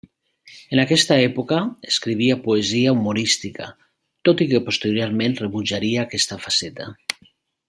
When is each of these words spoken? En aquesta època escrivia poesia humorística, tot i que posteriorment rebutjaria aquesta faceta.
En 0.75 0.79
aquesta 0.83 1.17
època 1.25 1.59
escrivia 1.91 2.37
poesia 2.47 2.95
humorística, 2.97 3.69
tot 4.31 4.43
i 4.47 4.51
que 4.55 4.63
posteriorment 4.71 5.37
rebutjaria 5.45 6.09
aquesta 6.11 6.41
faceta. 6.49 6.93